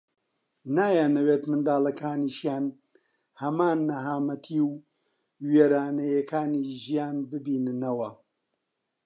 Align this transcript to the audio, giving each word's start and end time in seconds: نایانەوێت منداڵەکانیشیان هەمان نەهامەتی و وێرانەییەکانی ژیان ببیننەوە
نایانەوێت 0.75 1.43
منداڵەکانیشیان 1.49 2.65
هەمان 3.41 3.77
نەهامەتی 3.89 4.59
و 4.67 4.71
وێرانەییەکانی 5.51 6.63
ژیان 6.81 7.17
ببیننەوە 7.29 8.09